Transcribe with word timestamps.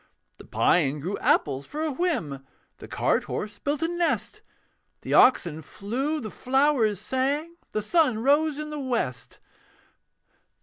The 0.39 0.45
pine 0.45 0.99
grew 0.99 1.15
apples 1.19 1.67
for 1.67 1.83
a 1.83 1.91
whim, 1.91 2.43
The 2.79 2.87
cart 2.87 3.25
horse 3.25 3.59
built 3.59 3.83
a 3.83 3.87
nest; 3.87 4.41
The 5.01 5.13
oxen 5.13 5.61
flew, 5.61 6.19
the 6.19 6.31
flowers 6.31 6.99
sang, 6.99 7.57
The 7.71 7.83
sun 7.83 8.17
rose 8.17 8.57
in 8.57 8.71
the 8.71 8.79
west. 8.79 9.37